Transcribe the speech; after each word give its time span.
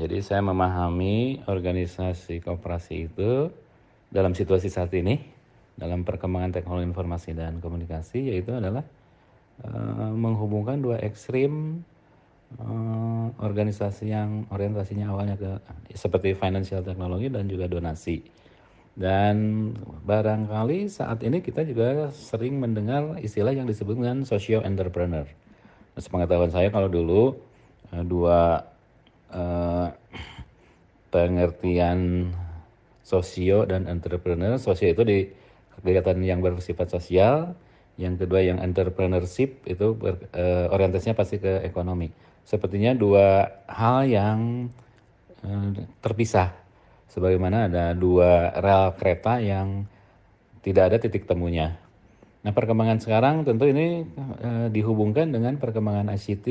Jadi 0.00 0.16
saya 0.24 0.40
memahami 0.40 1.44
organisasi 1.44 2.40
koperasi 2.40 3.12
itu 3.12 3.52
dalam 4.08 4.32
situasi 4.32 4.72
saat 4.72 4.88
ini, 4.96 5.20
dalam 5.76 6.08
perkembangan 6.08 6.56
teknologi 6.56 6.88
informasi 6.88 7.36
dan 7.36 7.60
komunikasi, 7.60 8.32
yaitu 8.32 8.56
adalah 8.56 8.80
uh, 9.60 10.08
menghubungkan 10.16 10.80
dua 10.80 11.04
ekstrim 11.04 11.84
uh, 12.64 13.28
organisasi 13.44 14.08
yang 14.08 14.48
orientasinya 14.48 15.12
awalnya 15.12 15.36
ke 15.36 15.50
seperti 15.92 16.32
financial 16.32 16.80
teknologi 16.80 17.28
dan 17.28 17.44
juga 17.44 17.68
donasi. 17.68 18.24
Dan 18.96 19.76
barangkali 19.84 20.88
saat 20.88 21.20
ini 21.28 21.44
kita 21.44 21.60
juga 21.68 22.08
sering 22.16 22.56
mendengar 22.56 23.20
istilah 23.20 23.52
yang 23.52 23.68
disebut 23.68 24.00
dengan 24.00 24.24
socio 24.24 24.64
entrepreneur. 24.64 25.28
Sepengetahuan 26.00 26.48
saya 26.48 26.72
kalau 26.72 26.88
dulu 26.88 27.36
uh, 27.92 28.00
dua 28.00 28.64
uh, 29.34 29.88
pengertian 31.10 32.30
sosio 33.02 33.66
dan 33.66 33.90
entrepreneur. 33.90 34.54
Sosio 34.58 34.94
itu 34.94 35.02
di 35.02 35.18
kegiatan 35.80 36.18
yang 36.22 36.38
bersifat 36.44 36.92
sosial, 36.92 37.58
yang 37.98 38.14
kedua 38.14 38.40
yang 38.44 38.62
entrepreneurship 38.62 39.66
itu 39.66 39.98
ber, 39.98 40.30
uh, 40.34 40.70
orientasinya 40.70 41.18
pasti 41.18 41.42
ke 41.42 41.66
ekonomi. 41.66 42.10
Sepertinya 42.46 42.94
dua 42.94 43.46
hal 43.66 44.06
yang 44.06 44.38
uh, 45.42 45.68
terpisah. 46.00 46.54
Sebagaimana 47.10 47.66
ada 47.66 47.90
dua 47.90 48.54
rel 48.54 48.94
kereta 48.94 49.42
yang 49.42 49.82
tidak 50.62 50.94
ada 50.94 50.96
titik 51.02 51.26
temunya. 51.26 51.74
Nah, 52.40 52.54
perkembangan 52.54 53.02
sekarang 53.02 53.42
tentu 53.44 53.68
ini 53.68 54.06
uh, 54.40 54.70
dihubungkan 54.70 55.28
dengan 55.34 55.58
perkembangan 55.58 56.08
ICT 56.14 56.46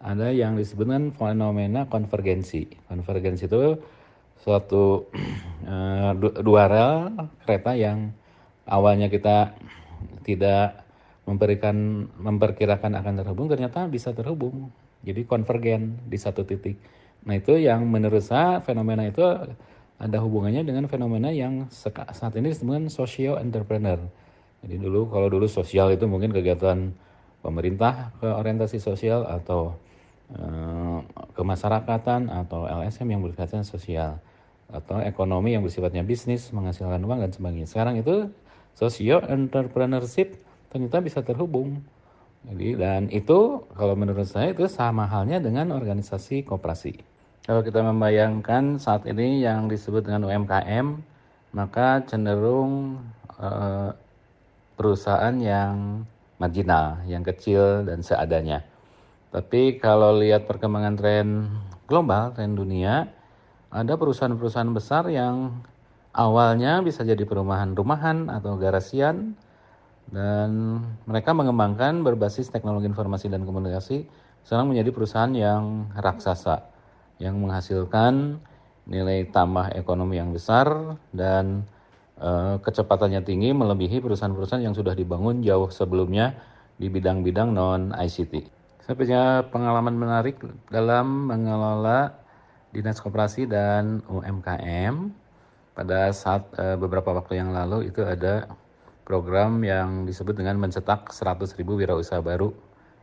ada 0.00 0.32
yang 0.32 0.56
disebutkan 0.56 1.12
fenomena 1.12 1.84
konvergensi. 1.84 2.66
Konvergensi 2.88 3.44
itu 3.44 3.76
suatu 4.40 5.12
uh, 5.68 6.16
dua 6.16 6.64
rel 6.66 6.92
kereta 7.44 7.76
yang 7.76 8.16
awalnya 8.64 9.12
kita 9.12 9.52
tidak 10.24 10.88
memberikan 11.28 12.08
memperkirakan 12.16 12.96
akan 12.96 13.14
terhubung 13.20 13.46
ternyata 13.52 13.84
bisa 13.86 14.16
terhubung. 14.16 14.72
Jadi 15.04 15.28
konvergen 15.28 16.00
di 16.08 16.16
satu 16.16 16.44
titik. 16.44 16.76
Nah, 17.24 17.36
itu 17.36 17.56
yang 17.60 17.84
menurut 17.84 18.24
saya 18.24 18.64
fenomena 18.64 19.04
itu 19.04 19.20
ada 20.00 20.18
hubungannya 20.24 20.64
dengan 20.64 20.88
fenomena 20.88 21.28
yang 21.28 21.68
saat 21.68 22.32
ini 22.36 22.56
disebutkan 22.56 22.88
socio 22.88 23.36
entrepreneur. 23.36 24.00
Jadi 24.64 24.76
dulu 24.80 25.12
kalau 25.12 25.28
dulu 25.28 25.44
sosial 25.44 25.92
itu 25.92 26.08
mungkin 26.08 26.32
kegiatan 26.32 26.92
pemerintah 27.44 28.12
ke 28.20 28.28
orientasi 28.28 28.80
sosial 28.80 29.24
atau 29.24 29.76
kemasyarakatan 31.34 32.30
atau 32.30 32.68
LSM 32.70 33.08
yang 33.10 33.22
berkaitan 33.24 33.66
sosial 33.66 34.22
atau 34.70 35.02
ekonomi 35.02 35.58
yang 35.58 35.66
bersifatnya 35.66 36.06
bisnis 36.06 36.54
menghasilkan 36.54 37.02
uang 37.02 37.26
dan 37.26 37.32
sebagainya. 37.34 37.66
Sekarang 37.66 37.98
itu 37.98 38.30
socio 38.78 39.18
entrepreneurship 39.26 40.38
ternyata 40.70 41.02
bisa 41.02 41.20
terhubung. 41.26 41.82
Jadi 42.46 42.78
dan 42.78 43.10
itu 43.10 43.66
kalau 43.74 43.98
menurut 43.98 44.24
saya 44.24 44.54
itu 44.54 44.70
sama 44.70 45.04
halnya 45.10 45.42
dengan 45.42 45.74
organisasi 45.74 46.46
koperasi. 46.46 46.94
Kalau 47.44 47.66
kita 47.66 47.82
membayangkan 47.82 48.78
saat 48.78 49.04
ini 49.10 49.42
yang 49.42 49.66
disebut 49.66 50.06
dengan 50.06 50.30
UMKM, 50.30 50.86
maka 51.50 52.06
cenderung 52.06 53.02
uh, 53.42 53.90
perusahaan 54.78 55.34
yang 55.36 56.06
marginal, 56.38 57.02
yang 57.10 57.26
kecil 57.26 57.84
dan 57.84 58.00
seadanya. 58.00 58.69
Tapi 59.30 59.78
kalau 59.78 60.18
lihat 60.18 60.50
perkembangan 60.50 60.94
tren 60.98 61.26
global, 61.86 62.34
tren 62.34 62.58
dunia, 62.58 63.06
ada 63.70 63.94
perusahaan-perusahaan 63.94 64.74
besar 64.74 65.06
yang 65.06 65.62
awalnya 66.10 66.82
bisa 66.82 67.06
jadi 67.06 67.22
perumahan 67.22 67.70
rumahan 67.78 68.26
atau 68.26 68.58
garasian 68.58 69.38
dan 70.10 70.82
mereka 71.06 71.30
mengembangkan 71.30 72.02
berbasis 72.02 72.50
teknologi 72.50 72.90
informasi 72.90 73.30
dan 73.30 73.46
komunikasi 73.46 74.10
sekarang 74.42 74.74
menjadi 74.74 74.90
perusahaan 74.90 75.30
yang 75.30 75.86
raksasa 75.94 76.66
yang 77.22 77.38
menghasilkan 77.38 78.42
nilai 78.90 79.30
tambah 79.30 79.70
ekonomi 79.78 80.18
yang 80.18 80.34
besar 80.34 80.98
dan 81.14 81.62
e, 82.18 82.58
kecepatannya 82.58 83.22
tinggi 83.22 83.54
melebihi 83.54 84.02
perusahaan-perusahaan 84.02 84.66
yang 84.66 84.74
sudah 84.74 84.98
dibangun 84.98 85.46
jauh 85.46 85.70
sebelumnya 85.70 86.34
di 86.74 86.90
bidang-bidang 86.90 87.54
non 87.54 87.94
ICT. 87.94 88.59
Saya 88.80 88.96
punya 88.96 89.22
pengalaman 89.52 89.92
menarik 89.92 90.40
dalam 90.72 91.28
mengelola 91.28 92.16
dinas 92.72 92.96
koperasi 92.96 93.44
dan 93.44 94.00
UMKM. 94.08 95.12
Pada 95.76 96.08
saat 96.16 96.48
e, 96.56 96.80
beberapa 96.80 97.12
waktu 97.12 97.44
yang 97.44 97.52
lalu 97.52 97.92
itu 97.92 98.00
ada 98.00 98.48
program 99.04 99.60
yang 99.60 100.08
disebut 100.08 100.32
dengan 100.32 100.56
mencetak 100.56 101.12
100 101.12 101.60
ribu 101.60 101.76
wirausaha 101.76 102.24
baru 102.24 102.56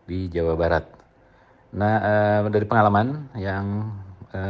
di 0.09 0.25
Jawa 0.33 0.57
Barat. 0.57 0.85
Nah, 1.77 1.93
e, 2.01 2.13
dari 2.49 2.65
pengalaman 2.65 3.29
yang 3.37 3.93
e, 4.33 4.41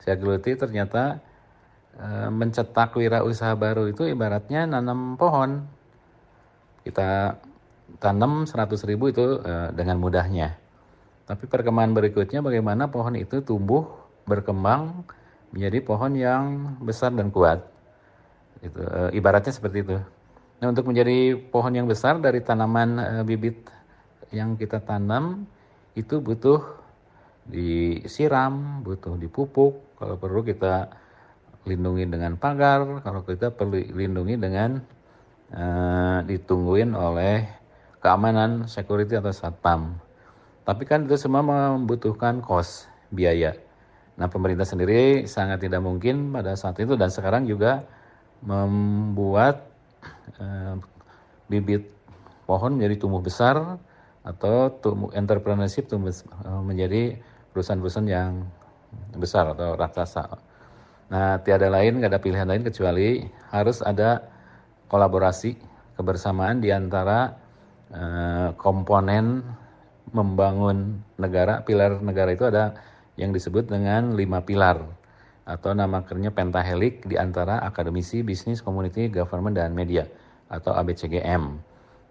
saya 0.00 0.16
geluti 0.20 0.56
ternyata 0.56 1.20
mencetak 2.32 2.96
wirausaha 2.96 3.52
baru 3.60 3.92
itu 3.92 4.08
ibaratnya 4.08 4.64
nanam 4.64 5.20
pohon. 5.20 5.68
Kita 6.80 7.36
tanam 7.98 8.46
100 8.46 8.76
ribu 8.86 9.10
itu 9.10 9.42
uh, 9.42 9.74
dengan 9.74 9.98
mudahnya. 9.98 10.54
Tapi 11.26 11.46
perkembangan 11.46 11.94
berikutnya 11.94 12.42
bagaimana 12.42 12.90
pohon 12.90 13.14
itu 13.18 13.42
tumbuh, 13.42 13.86
berkembang 14.26 15.06
menjadi 15.50 15.78
pohon 15.82 16.12
yang 16.14 16.42
besar 16.82 17.10
dan 17.14 17.34
kuat. 17.34 17.62
Itu 18.62 18.82
uh, 18.82 19.10
ibaratnya 19.10 19.50
seperti 19.50 19.82
itu. 19.82 19.96
Nah, 20.60 20.66
untuk 20.68 20.86
menjadi 20.86 21.38
pohon 21.38 21.72
yang 21.72 21.88
besar 21.88 22.20
dari 22.20 22.44
tanaman 22.44 23.00
uh, 23.00 23.24
bibit 23.24 23.66
yang 24.30 24.54
kita 24.54 24.78
tanam 24.84 25.48
itu 25.98 26.22
butuh 26.22 26.62
disiram, 27.50 28.84
butuh 28.86 29.18
dipupuk, 29.18 29.98
kalau 29.98 30.14
perlu 30.20 30.46
kita 30.46 30.90
lindungi 31.66 32.08
dengan 32.08 32.38
pagar, 32.38 33.02
kalau 33.02 33.26
kita 33.26 33.52
perlu 33.52 33.80
lindungi 33.90 34.38
dengan 34.38 34.80
uh, 35.52 36.18
ditungguin 36.24 36.94
oleh 36.94 37.59
keamanan, 38.00 38.66
security 38.66 39.16
atau 39.16 39.32
satpam. 39.32 39.96
Tapi 40.64 40.82
kan 40.84 41.04
itu 41.04 41.16
semua 41.16 41.44
membutuhkan 41.44 42.40
kos, 42.40 42.88
biaya. 43.12 43.56
Nah 44.20 44.28
pemerintah 44.28 44.68
sendiri 44.68 45.24
sangat 45.24 45.64
tidak 45.64 45.80
mungkin 45.80 46.32
pada 46.32 46.52
saat 46.56 46.76
itu 46.80 46.96
dan 46.96 47.08
sekarang 47.08 47.48
juga 47.48 47.84
membuat 48.44 49.64
eh, 50.36 50.76
bibit 51.48 51.88
pohon 52.44 52.76
menjadi 52.76 53.00
tumbuh 53.00 53.24
besar 53.24 53.80
atau 54.20 54.68
tumbuh 54.80 55.08
entrepreneurship 55.16 55.88
tumbuh 55.88 56.12
eh, 56.12 56.62
menjadi 56.64 57.02
perusahaan-perusahaan 57.52 58.08
yang 58.08 58.44
besar 59.16 59.56
atau 59.56 59.76
raksasa. 59.76 60.24
Nah 61.10 61.42
tiada 61.42 61.66
lain, 61.66 61.98
nggak 61.98 62.10
ada 62.14 62.22
pilihan 62.22 62.46
lain 62.46 62.62
kecuali 62.62 63.24
harus 63.50 63.82
ada 63.82 64.28
kolaborasi 64.86 65.58
kebersamaan 65.98 66.62
di 66.62 66.70
antara 66.70 67.34
Eh, 67.90 68.48
komponen 68.54 69.42
membangun 70.14 71.02
negara, 71.18 71.66
pilar 71.66 71.98
negara 71.98 72.30
itu 72.30 72.46
ada 72.46 72.78
yang 73.18 73.34
disebut 73.34 73.66
dengan 73.66 74.14
lima 74.14 74.46
pilar 74.46 74.78
atau 75.42 75.74
nama 75.74 75.98
kernya 76.06 76.30
pentahelik 76.30 77.02
di 77.10 77.18
antara 77.18 77.58
akademisi, 77.58 78.22
bisnis, 78.22 78.62
community, 78.62 79.10
government, 79.10 79.58
dan 79.58 79.74
media 79.74 80.06
atau 80.46 80.70
ABCGM. 80.70 81.58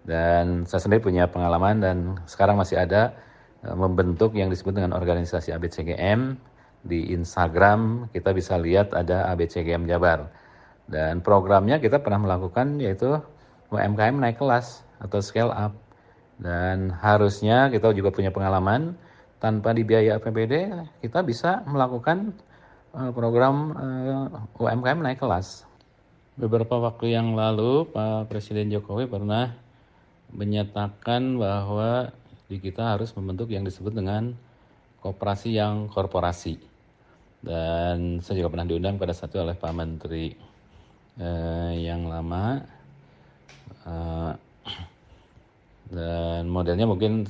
Dan 0.04 0.68
saya 0.68 0.84
sendiri 0.84 1.00
punya 1.00 1.24
pengalaman 1.32 1.80
dan 1.80 1.96
sekarang 2.28 2.60
masih 2.60 2.76
ada 2.76 3.16
eh, 3.64 3.72
membentuk 3.72 4.36
yang 4.36 4.52
disebut 4.52 4.76
dengan 4.76 4.92
organisasi 4.92 5.48
ABCGM 5.56 6.36
di 6.84 7.08
Instagram. 7.16 8.12
Kita 8.12 8.36
bisa 8.36 8.60
lihat 8.60 8.92
ada 8.92 9.32
ABCGM 9.32 9.88
Jabar. 9.88 10.28
Dan 10.84 11.24
programnya 11.24 11.80
kita 11.80 12.04
pernah 12.04 12.28
melakukan 12.28 12.76
yaitu 12.76 13.16
UMKM 13.72 14.20
naik 14.20 14.36
kelas 14.36 14.89
atau 15.00 15.18
scale 15.24 15.52
up. 15.52 15.74
Dan 16.40 16.88
harusnya 16.92 17.68
kita 17.68 17.92
juga 17.92 18.12
punya 18.12 18.32
pengalaman 18.32 18.96
tanpa 19.40 19.72
dibiaya 19.72 20.20
APBD 20.20 20.72
kita 21.00 21.24
bisa 21.24 21.64
melakukan 21.64 22.36
uh, 22.92 23.12
program 23.12 23.72
eh, 23.76 24.60
UMKM 24.60 25.00
naik 25.00 25.20
kelas. 25.20 25.64
Beberapa 26.40 26.80
waktu 26.80 27.12
yang 27.12 27.36
lalu 27.36 27.88
Pak 27.92 28.32
Presiden 28.32 28.72
Jokowi 28.72 29.04
pernah 29.04 29.52
menyatakan 30.32 31.36
bahwa 31.36 32.14
kita 32.48 32.96
harus 32.96 33.12
membentuk 33.14 33.52
yang 33.52 33.62
disebut 33.62 33.92
dengan 33.92 34.32
kooperasi 35.04 35.54
yang 35.54 35.86
korporasi. 35.92 36.58
Dan 37.40 38.20
saya 38.20 38.44
juga 38.44 38.52
pernah 38.52 38.68
diundang 38.68 39.00
pada 39.00 39.16
satu 39.16 39.40
oleh 39.40 39.56
Pak 39.56 39.72
Menteri 39.72 40.32
eh, 41.20 41.72
yang 41.80 42.08
lama. 42.08 42.60
Eh, 43.84 44.32
dan 45.90 46.46
modelnya 46.46 46.86
mungkin 46.86 47.26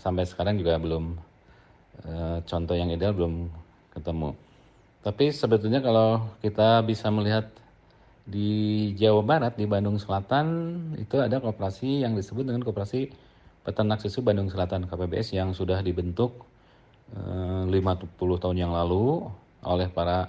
sampai 0.00 0.24
sekarang 0.24 0.56
juga 0.56 0.80
belum 0.80 1.20
e, 2.00 2.12
contoh 2.48 2.72
yang 2.72 2.88
ideal 2.88 3.12
belum 3.12 3.52
ketemu. 3.92 4.32
Tapi 5.00 5.32
sebetulnya 5.32 5.80
kalau 5.84 6.24
kita 6.40 6.80
bisa 6.84 7.12
melihat 7.12 7.48
di 8.24 8.92
Jawa 8.96 9.24
Barat, 9.24 9.56
di 9.56 9.64
Bandung 9.64 9.96
Selatan, 9.96 10.46
itu 11.00 11.16
ada 11.20 11.40
koperasi 11.40 12.04
yang 12.04 12.12
disebut 12.16 12.44
dengan 12.46 12.60
Koperasi 12.62 13.08
Peternak 13.64 14.04
Susu 14.04 14.20
Bandung 14.20 14.48
Selatan 14.52 14.84
KPBS 14.88 15.36
yang 15.36 15.56
sudah 15.56 15.80
dibentuk 15.80 16.44
eh, 17.16 17.64
50 17.68 18.16
tahun 18.16 18.56
yang 18.56 18.72
lalu 18.72 19.24
oleh 19.64 19.88
para 19.92 20.28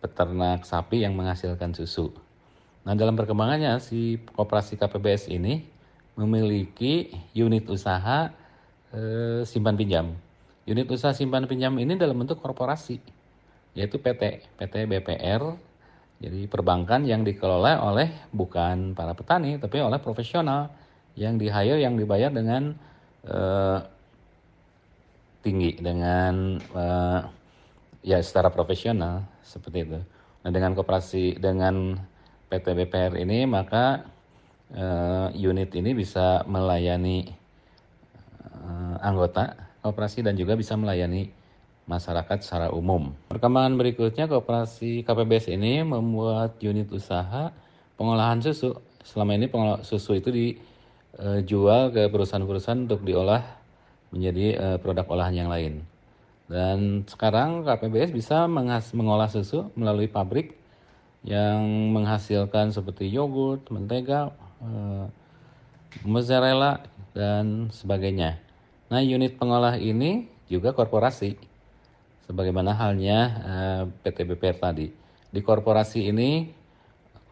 peternak 0.00 0.64
sapi 0.64 1.04
yang 1.04 1.16
menghasilkan 1.16 1.72
susu. 1.72 2.12
Nah, 2.86 2.94
dalam 2.94 3.18
perkembangannya 3.18 3.82
si 3.82 4.22
koperasi 4.38 4.78
KPBS 4.78 5.26
ini 5.32 5.75
memiliki 6.16 7.12
unit 7.36 7.68
usaha 7.68 8.32
eh, 8.90 9.44
simpan 9.44 9.76
pinjam. 9.76 10.16
Unit 10.66 10.88
usaha 10.90 11.14
simpan 11.14 11.46
pinjam 11.46 11.76
ini 11.78 11.94
dalam 11.94 12.18
bentuk 12.18 12.42
korporasi 12.42 12.98
yaitu 13.76 14.00
PT, 14.00 14.56
PT 14.56 14.74
BPR. 14.88 15.42
Jadi 16.16 16.48
perbankan 16.48 17.04
yang 17.04 17.20
dikelola 17.20 17.84
oleh 17.84 18.08
bukan 18.32 18.96
para 18.96 19.12
petani, 19.12 19.60
tapi 19.60 19.84
oleh 19.84 20.00
profesional 20.00 20.72
yang 21.12 21.36
di 21.36 21.52
hire, 21.52 21.76
yang 21.76 21.92
dibayar 21.92 22.32
dengan 22.32 22.72
uh, 23.28 23.84
tinggi, 25.44 25.76
dengan 25.76 26.56
uh, 26.72 27.20
ya 28.00 28.16
secara 28.24 28.48
profesional 28.48 29.28
seperti 29.44 29.78
itu. 29.84 30.00
Nah 30.40 30.50
dengan 30.54 30.72
koperasi 30.72 31.36
dengan 31.36 32.00
PT 32.48 32.64
BPR 32.72 33.12
ini 33.20 33.44
maka 33.44 34.15
uh, 34.74 35.28
unit 35.36 35.70
ini 35.76 35.94
bisa 35.94 36.42
melayani 36.48 37.30
uh, 38.50 38.96
anggota 39.04 39.54
koperasi 39.84 40.26
dan 40.26 40.34
juga 40.34 40.58
bisa 40.58 40.74
melayani 40.74 41.30
masyarakat 41.86 42.42
secara 42.42 42.74
umum. 42.74 43.14
Perkembangan 43.30 43.78
berikutnya 43.78 44.26
kooperasi 44.26 45.06
KPBS 45.06 45.54
ini 45.54 45.86
membuat 45.86 46.58
unit 46.58 46.90
usaha 46.90 47.54
pengolahan 47.94 48.42
susu. 48.42 48.74
Selama 49.06 49.38
ini 49.38 49.46
pengolah 49.46 49.86
susu 49.86 50.18
itu 50.18 50.34
dijual 50.34 51.94
ke 51.94 52.10
perusahaan-perusahaan 52.10 52.90
untuk 52.90 53.06
diolah 53.06 53.42
menjadi 54.10 54.46
eh, 54.58 54.78
produk 54.82 55.06
olahan 55.14 55.46
yang 55.46 55.50
lain. 55.50 55.86
Dan 56.46 57.06
sekarang 57.06 57.62
KPBS 57.66 58.14
bisa 58.14 58.46
mengolah 58.94 59.30
susu 59.30 59.70
melalui 59.78 60.06
pabrik 60.06 60.54
yang 61.26 61.90
menghasilkan 61.90 62.70
seperti 62.70 63.10
yogurt, 63.10 63.66
mentega, 63.70 64.30
eh, 64.30 64.45
mozzarella, 66.04 66.82
dan 67.16 67.72
sebagainya. 67.72 68.36
Nah, 68.92 69.00
unit 69.00 69.40
pengolah 69.40 69.80
ini 69.80 70.28
juga 70.52 70.76
korporasi 70.76 71.32
sebagaimana 72.28 72.76
halnya 72.76 73.18
eh, 73.40 73.82
PT 74.04 74.28
BPR 74.28 74.60
tadi. 74.60 74.92
Di 75.32 75.40
korporasi 75.40 76.12
ini 76.12 76.52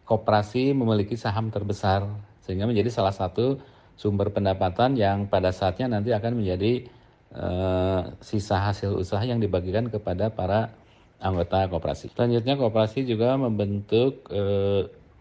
koperasi 0.08 0.72
memiliki 0.72 1.20
saham 1.20 1.52
terbesar 1.52 2.08
sehingga 2.40 2.64
menjadi 2.64 2.88
salah 2.88 3.12
satu 3.12 3.60
sumber 3.94 4.32
pendapatan 4.32 4.96
yang 4.96 5.28
pada 5.28 5.52
saatnya 5.52 5.86
nanti 5.86 6.12
akan 6.12 6.42
menjadi 6.44 6.84
uh, 7.32 8.12
sisa 8.20 8.68
hasil 8.68 9.00
usaha 9.00 9.22
yang 9.22 9.40
dibagikan 9.40 9.88
kepada 9.88 10.28
para 10.28 10.74
anggota 11.22 11.64
koperasi. 11.72 12.12
Selanjutnya 12.12 12.58
koperasi 12.60 13.08
juga 13.08 13.38
membentuk 13.40 14.28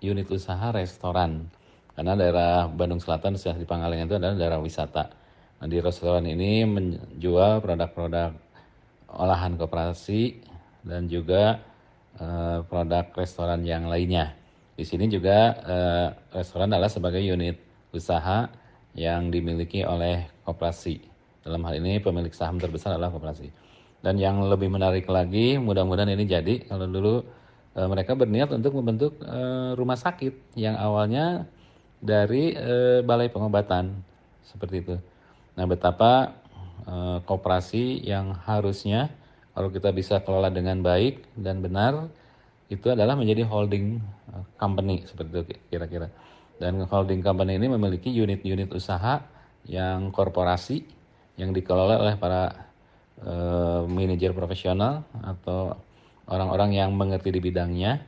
unit 0.03 0.27
usaha 0.27 0.75
restoran 0.75 1.47
karena 1.93 2.13
daerah 2.17 2.65
Bandung 2.69 2.97
Selatan 2.97 3.37
sudah 3.37 3.57
di 3.57 3.65
Pangalengan 3.69 4.09
itu 4.09 4.17
adalah 4.17 4.35
daerah 4.37 4.59
wisata. 4.59 5.13
Nah, 5.61 5.67
di 5.69 5.77
restoran 5.79 6.25
ini 6.25 6.65
menjual 6.65 7.61
produk-produk 7.61 8.33
olahan 9.13 9.53
koperasi 9.55 10.41
dan 10.83 11.05
juga 11.05 11.61
uh, 12.17 12.65
produk 12.65 13.13
restoran 13.13 13.61
yang 13.61 13.87
lainnya. 13.87 14.33
Di 14.73 14.83
sini 14.83 15.05
juga 15.05 15.53
uh, 15.61 16.07
restoran 16.33 16.73
adalah 16.73 16.89
sebagai 16.89 17.21
unit 17.21 17.61
usaha 17.93 18.49
yang 18.97 19.29
dimiliki 19.29 19.85
oleh 19.85 20.25
koperasi. 20.41 20.97
Dalam 21.45 21.61
hal 21.69 21.77
ini 21.77 22.01
pemilik 22.01 22.33
saham 22.33 22.57
terbesar 22.57 22.97
adalah 22.97 23.13
koperasi. 23.13 23.53
Dan 24.03 24.19
yang 24.19 24.41
lebih 24.43 24.67
menarik 24.67 25.07
lagi, 25.07 25.55
mudah-mudahan 25.61 26.11
ini 26.11 26.25
jadi 26.25 26.65
kalau 26.65 26.89
dulu 26.89 27.23
uh, 27.77 27.87
mereka 27.87 28.17
berniat 28.17 28.49
untuk 28.51 28.73
membentuk 28.81 29.21
uh, 29.21 29.77
rumah 29.77 29.95
sakit 29.95 30.57
yang 30.57 30.73
awalnya 30.73 31.45
dari 32.03 32.51
uh, 32.51 32.99
balai 33.07 33.31
pengobatan 33.31 33.95
seperti 34.43 34.83
itu. 34.83 34.95
Nah, 35.55 35.63
betapa 35.63 36.43
Eh, 36.83 37.19
koperasi 37.23 38.03
yang 38.03 38.35
harusnya 38.43 39.07
kalau 39.55 39.71
kita 39.71 39.95
bisa 39.95 40.19
kelola 40.19 40.51
dengan 40.51 40.83
baik 40.83 41.23
dan 41.39 41.63
benar 41.63 42.11
itu 42.67 42.91
adalah 42.91 43.15
menjadi 43.15 43.47
holding 43.47 44.03
eh, 44.03 44.43
company 44.59 45.07
seperti 45.07 45.31
itu 45.31 45.41
kira-kira. 45.71 46.11
Dan 46.59 46.83
holding 46.83 47.23
company 47.23 47.55
ini 47.55 47.71
memiliki 47.71 48.11
unit-unit 48.11 48.67
usaha 48.75 49.23
yang 49.63 50.11
korporasi 50.11 50.83
yang 51.39 51.55
dikelola 51.55 51.97
oleh 51.97 52.15
para 52.19 52.69
uh, 53.25 53.89
manajer 53.89 54.37
profesional 54.37 55.01
atau 55.17 55.73
orang-orang 56.29 56.77
yang 56.77 56.93
mengerti 56.93 57.33
di 57.33 57.41
bidangnya 57.41 58.05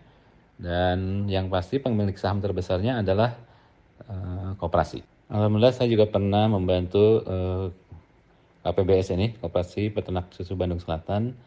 dan 0.61 1.25
yang 1.25 1.49
pasti 1.49 1.81
pemilik 1.81 2.13
saham 2.21 2.37
terbesarnya 2.37 3.01
adalah 3.01 3.33
uh, 4.07 4.51
koperasi. 4.59 5.03
Alhamdulillah 5.25 5.73
saya 5.73 5.89
juga 5.89 6.05
pernah 6.05 6.45
membantu 6.45 7.25
uh, 7.25 7.67
KPBS 8.65 9.13
ini, 9.13 9.33
Koperasi 9.37 9.93
Peternak 9.93 10.33
Susu 10.33 10.57
Bandung 10.57 10.81
Selatan, 10.81 11.37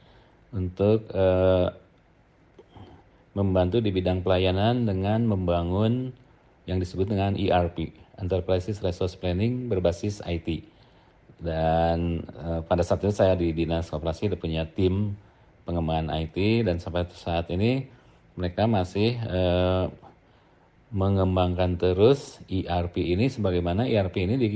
untuk 0.54 1.06
uh, 1.14 1.70
membantu 3.34 3.78
di 3.78 3.90
bidang 3.94 4.22
pelayanan 4.22 4.86
dengan 4.86 5.26
membangun 5.26 6.10
yang 6.66 6.78
disebut 6.82 7.10
dengan 7.10 7.38
ERP, 7.38 7.94
Enterprise 8.18 8.66
Resource 8.82 9.14
Planning 9.18 9.70
berbasis 9.70 10.22
IT. 10.26 10.62
Dan 11.38 12.26
uh, 12.34 12.66
pada 12.66 12.82
saat 12.82 12.98
itu 13.02 13.14
saya 13.14 13.38
di 13.38 13.54
Dinas 13.54 13.90
Koperasi 13.90 14.26
sudah 14.26 14.40
punya 14.40 14.66
tim 14.66 15.14
pengembangan 15.62 16.10
IT 16.18 16.66
dan 16.66 16.82
sampai 16.82 17.06
saat 17.14 17.46
ini 17.54 17.86
mereka 18.34 18.66
masih 18.66 19.18
uh, 19.26 19.86
mengembangkan 20.88 21.76
terus 21.76 22.40
ERP 22.48 23.04
ini 23.04 23.28
sebagaimana 23.28 23.84
ERP 23.84 24.24
ini 24.24 24.34
di 24.40 24.48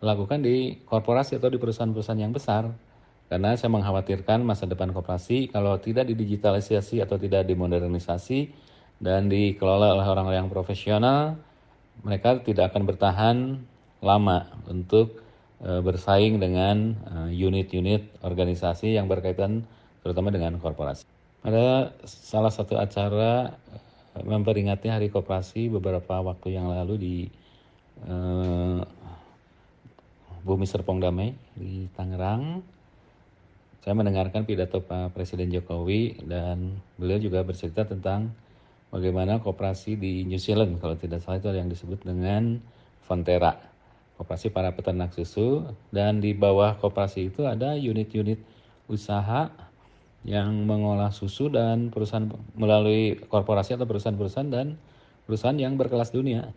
lakukan 0.00 0.40
di 0.44 0.80
korporasi 0.84 1.36
atau 1.36 1.48
di 1.52 1.58
perusahaan-perusahaan 1.60 2.20
yang 2.20 2.32
besar. 2.32 2.68
Karena 3.26 3.58
saya 3.58 3.74
mengkhawatirkan 3.74 4.46
masa 4.46 4.70
depan 4.70 4.94
koperasi 4.94 5.50
kalau 5.50 5.74
tidak 5.82 6.06
didigitalisasi 6.06 7.02
atau 7.02 7.18
tidak 7.18 7.42
dimodernisasi 7.50 8.54
dan 9.02 9.26
dikelola 9.26 9.98
oleh 9.98 10.06
orang-orang 10.06 10.46
yang 10.46 10.52
profesional, 10.52 11.34
mereka 12.06 12.38
tidak 12.46 12.70
akan 12.70 12.82
bertahan 12.86 13.36
lama 13.98 14.46
untuk 14.70 15.26
e, 15.58 15.82
bersaing 15.82 16.38
dengan 16.38 16.94
e, 17.02 17.34
unit-unit 17.34 18.22
organisasi 18.22 18.94
yang 18.94 19.10
berkaitan 19.10 19.66
terutama 20.06 20.30
dengan 20.30 20.62
korporasi. 20.62 21.02
Ada 21.42 21.98
salah 22.06 22.54
satu 22.54 22.78
acara 22.78 23.58
memperingati 24.24 24.88
Hari 24.88 25.12
Koperasi 25.12 25.68
beberapa 25.68 26.22
waktu 26.22 26.56
yang 26.56 26.70
lalu 26.70 26.94
di 26.96 27.16
Bumi 30.46 30.62
Serpong 30.62 31.02
Damai 31.02 31.34
di 31.58 31.90
Tangerang. 31.92 32.62
Saya 33.82 33.94
mendengarkan 33.94 34.46
pidato 34.46 34.82
Pak 34.82 35.14
Presiden 35.14 35.50
Jokowi 35.50 36.22
dan 36.26 36.78
beliau 36.98 37.22
juga 37.22 37.42
bercerita 37.46 37.86
tentang 37.86 38.34
bagaimana 38.90 39.38
kooperasi 39.42 39.98
di 39.98 40.26
New 40.26 40.38
Zealand 40.38 40.78
kalau 40.82 40.94
tidak 40.98 41.22
salah 41.22 41.38
itu 41.38 41.50
yang 41.54 41.70
disebut 41.70 42.02
dengan 42.02 42.62
Fonterra. 43.06 43.58
Kooperasi 44.18 44.50
para 44.50 44.74
peternak 44.74 45.14
susu 45.14 45.66
dan 45.94 46.18
di 46.18 46.34
bawah 46.34 46.78
kooperasi 46.78 47.30
itu 47.30 47.46
ada 47.46 47.74
unit-unit 47.78 48.42
usaha 48.86 49.50
yang 50.26 50.66
mengolah 50.66 51.14
susu 51.14 51.46
dan 51.46 51.94
perusahaan 51.94 52.26
melalui 52.58 53.14
korporasi 53.30 53.78
atau 53.78 53.86
perusahaan-perusahaan 53.86 54.50
dan 54.50 54.74
perusahaan 55.22 55.54
yang 55.54 55.78
berkelas 55.78 56.10
dunia. 56.10 56.50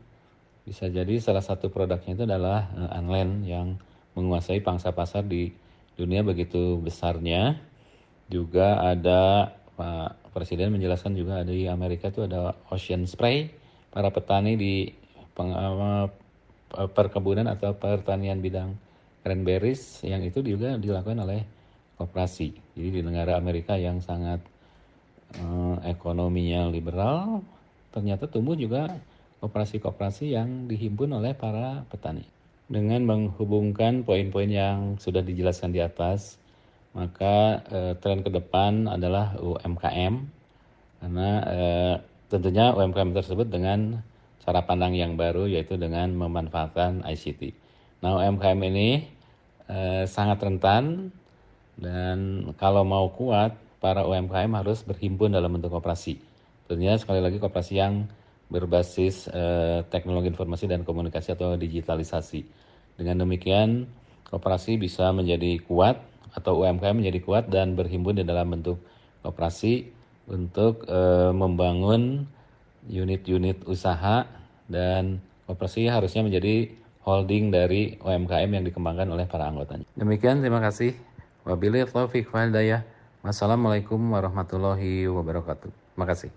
Bisa 0.66 0.90
jadi 0.90 1.22
salah 1.22 1.46
satu 1.46 1.70
produknya 1.70 2.18
itu 2.18 2.24
adalah 2.26 2.66
uh, 2.74 2.98
Anlen 2.98 3.46
yang 3.46 3.78
menguasai 4.18 4.66
pangsa 4.66 4.90
pasar 4.90 5.22
di 5.30 5.54
dunia 5.94 6.26
begitu 6.26 6.82
besarnya. 6.82 7.62
Juga 8.26 8.82
ada 8.82 9.54
Pak 9.78 10.34
Presiden 10.34 10.74
menjelaskan 10.74 11.14
juga 11.14 11.46
ada 11.46 11.54
di 11.54 11.70
Amerika 11.70 12.10
itu 12.10 12.26
ada 12.26 12.58
Ocean 12.74 13.06
Spray 13.06 13.54
para 13.94 14.10
petani 14.10 14.58
di 14.58 14.90
uh, 15.38 16.10
perkebunan 16.90 17.46
atau 17.46 17.78
pertanian 17.78 18.42
bidang 18.42 18.74
cranberries 19.22 20.02
yang 20.02 20.26
itu 20.26 20.42
juga 20.42 20.74
dilakukan 20.78 21.22
oleh 21.22 21.46
koperasi. 21.98 22.69
Jadi 22.80 22.96
di 22.96 23.02
negara 23.04 23.36
Amerika 23.36 23.76
yang 23.76 24.00
sangat 24.00 24.40
uh, 25.36 25.84
ekonominya 25.84 26.72
liberal 26.72 27.44
ternyata 27.92 28.32
tumbuh 28.32 28.56
juga 28.56 28.88
koperasi-koperasi 29.44 30.32
yang 30.32 30.72
dihimpun 30.72 31.12
oleh 31.12 31.36
para 31.36 31.84
petani. 31.92 32.24
Dengan 32.72 33.04
menghubungkan 33.04 34.08
poin-poin 34.08 34.48
yang 34.48 34.96
sudah 34.96 35.20
dijelaskan 35.20 35.76
di 35.76 35.84
atas, 35.84 36.40
maka 36.94 37.66
eh, 37.70 37.94
tren 37.98 38.22
ke 38.22 38.30
depan 38.30 38.86
adalah 38.86 39.38
UMKM 39.38 40.14
karena 41.00 41.30
eh, 41.50 41.96
tentunya 42.30 42.76
UMKM 42.76 43.14
tersebut 43.14 43.48
dengan 43.50 44.02
cara 44.42 44.66
pandang 44.66 44.94
yang 44.94 45.18
baru 45.18 45.50
yaitu 45.50 45.78
dengan 45.78 46.14
memanfaatkan 46.14 47.06
ICT. 47.06 47.54
Nah 48.06 48.22
UMKM 48.22 48.60
ini 48.70 49.06
eh, 49.70 50.04
sangat 50.06 50.42
rentan 50.42 51.14
dan 51.80 52.44
kalau 52.60 52.84
mau 52.84 53.08
kuat 53.16 53.56
para 53.80 54.04
UMKM 54.04 54.52
harus 54.60 54.84
berhimpun 54.84 55.32
dalam 55.32 55.56
bentuk 55.56 55.72
koperasi. 55.72 56.20
Tentunya 56.68 57.00
sekali 57.00 57.24
lagi 57.24 57.40
koperasi 57.40 57.74
yang 57.80 58.06
berbasis 58.52 59.32
eh, 59.32 59.82
teknologi 59.88 60.28
informasi 60.30 60.68
dan 60.68 60.84
komunikasi 60.84 61.34
atau 61.34 61.56
digitalisasi. 61.56 62.44
Dengan 63.00 63.24
demikian 63.24 63.88
koperasi 64.28 64.76
bisa 64.76 65.10
menjadi 65.16 65.58
kuat 65.64 65.98
atau 66.36 66.62
UMKM 66.62 67.02
menjadi 67.02 67.20
kuat 67.26 67.50
dan 67.50 67.74
berhimpun 67.74 68.22
di 68.22 68.26
dalam 68.28 68.54
bentuk 68.54 68.78
koperasi 69.26 69.90
untuk 70.30 70.86
e, 70.86 71.34
membangun 71.34 72.30
unit-unit 72.86 73.66
usaha 73.66 74.30
dan 74.70 75.18
koperasi 75.50 75.90
harusnya 75.90 76.22
menjadi 76.22 76.70
holding 77.02 77.50
dari 77.50 77.98
UMKM 77.98 78.50
yang 78.54 78.64
dikembangkan 78.70 79.10
oleh 79.10 79.26
para 79.26 79.50
anggotanya. 79.50 79.90
Demikian 79.98 80.46
terima 80.46 80.62
kasih. 80.62 81.09
Wabillahi 81.50 81.90
taufiq 81.90 82.30
walhidayah. 82.30 82.86
Wassalamualaikum 83.26 83.98
warahmatullahi 83.98 85.10
wabarakatuh. 85.10 85.74
Terima 85.74 86.06
kasih. 86.06 86.30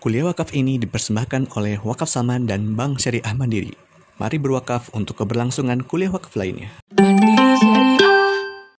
Kuliah 0.00 0.24
wakaf 0.24 0.56
ini 0.56 0.80
dipersembahkan 0.80 1.52
oleh 1.58 1.76
Wakaf 1.84 2.08
Saman 2.08 2.48
dan 2.48 2.72
Bank 2.72 3.02
Syariah 3.02 3.34
Mandiri. 3.36 3.76
Mari 4.16 4.40
berwakaf 4.40 4.88
untuk 4.96 5.20
keberlangsungan 5.20 5.84
kuliah 5.84 6.10
wakaf 6.10 6.32
lainnya. 6.32 6.72
Mandiri 6.96 7.48
Syariah. 7.60 8.17